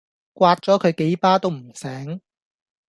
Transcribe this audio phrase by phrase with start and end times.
[0.33, 2.19] 摑左佢幾巴都唔醒